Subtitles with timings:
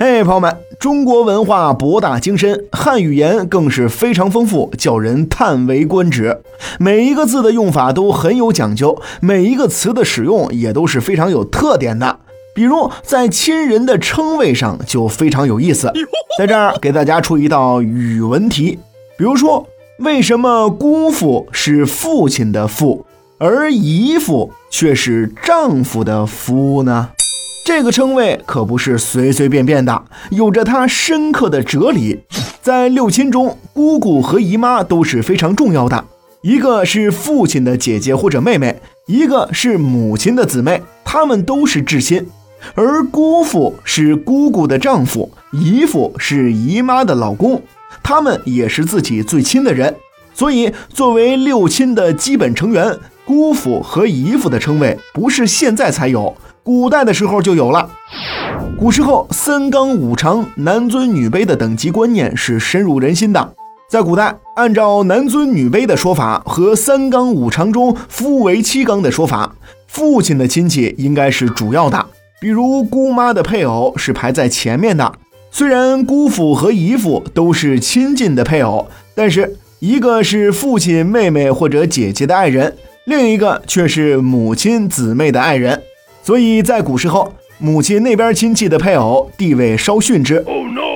[0.00, 6.40] 嘿，朋友们，中国文化博大精深，汉语言更是非常丰富，叫人叹为观止。
[6.78, 12.20] 每一个字的用法都很有讲究，每一个词的使用也都是非常有特点的。
[12.54, 15.92] 比如在亲人的称谓上就非常有意思。
[16.38, 18.78] 在这儿给大家出一道语文题，
[19.16, 19.66] 比如说，
[19.98, 23.04] 为什么姑父是父亲的父，
[23.38, 27.08] 而姨父却是丈夫的夫呢？
[27.68, 32.18] 这个称谓可不是随随便便的，有着它深刻的哲理。
[32.62, 36.02] 在六亲中，姑姑和姨妈都是非常重要的。
[36.40, 42.26] 一个是父亲的姐姐或者妹妹，一个是母亲的姊妹，她们都是至亲。
[42.74, 47.60] 而姑父是姑姑的丈夫，姨父是姨妈的老公，
[48.02, 49.94] 他们也是自己最亲的人。
[50.32, 52.96] 所以，作为六亲的基本成员，
[53.26, 56.34] 姑父和姨父的称谓不是现在才有。
[56.68, 57.88] 古代的时候就有了。
[58.78, 63.54] 古时候三纲五常、男尊女卑的等级观念是深入人心的。
[63.88, 69.54] 在古代，按照男尊女卑的说法和三纲五常中夫为妻纲的说法，
[69.86, 72.04] 父亲的亲戚应该是主要的，
[72.38, 75.10] 比如姑妈的配偶是排在前面的。
[75.50, 85.82] 虽然姑父和姨父都是亲近的配偶，但是一个是父亲、妹妹或者姐姐的爱人，另一个却是母亲、姊妹的爱人。
[86.28, 90.44] 所以在古时候，母亲那边亲戚的配偶地位稍逊之。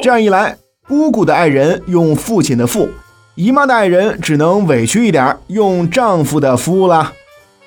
[0.02, 2.86] 这样一来，姑姑的爱人用父亲的父，
[3.34, 7.14] 姨妈的爱人只能委屈一点，用丈夫的夫啦。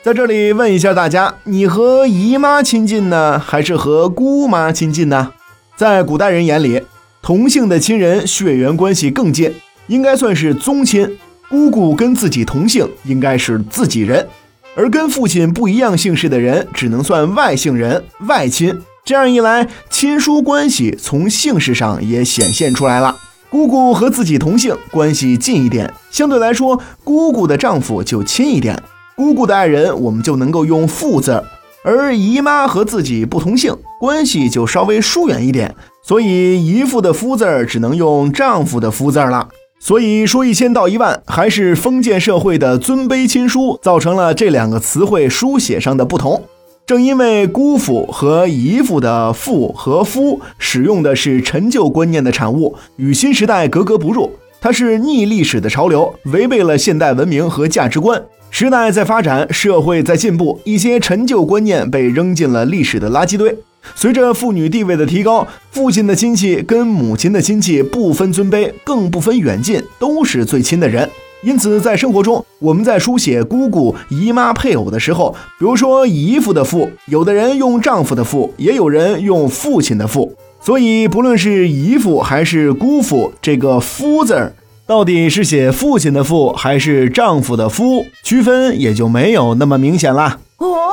[0.04, 5.32] 在这里问一下大家，你和姨妈亲近呢，还是和姑妈亲近呢？
[5.76, 6.84] 在古代人眼里，
[7.24, 9.52] 同姓的亲人血缘关系更近，
[9.88, 11.18] 应该算是宗亲。
[11.50, 14.28] 姑姑跟自己同姓，应该是自己人。
[14.76, 18.78] 而跟父亲不一样姓氏的人，只能算外姓人、外亲。
[19.04, 23.16] 这样一来，亲疏关系从姓氏上也显现出来了。
[23.50, 28.78] 姑姑和自己同姓，关系近一点，相对来说，姑姑的丈夫就亲一点。
[29.16, 31.44] 姑姑的爱人，我们就能够用父字儿；
[31.86, 39.48] 而姨妈和自己不同姓，关系就稍微疏远一点，所以姨父的夫字儿只能用丈夫的夫字儿了。
[39.86, 46.44] 所以说一千道一万，还是封建社会的尊卑亲疏造成了这两个词汇书写上的不同。
[46.88, 58.20] 正因为姑父和姨父的父和夫使用的是陈旧观念的产物，与新时代格格不入，它是逆历史的潮流，违背了现代文明和价值观。
[58.50, 63.56] 时代在发展，社会在进步，一些陈旧观念被扔进了历史的垃圾堆。
[63.94, 71.10] 随着妇女地位的提高，父亲的亲戚跟母亲的亲戚不分尊卑，更不分远近，都是最亲的人。
[71.44, 80.36] 因此，在生活中，我们在书写姑姑、姨妈配偶的时候，比如说姨父的父，有的人用丈夫的父，也有人用父亲的父。
[80.60, 84.56] 所以，不论是姨父还是姑父，这个“夫”字儿，
[84.88, 90.40] 到底是写父亲的父还是丈夫的夫，区分也就没有那么明显了。
[90.58, 90.90] 哦。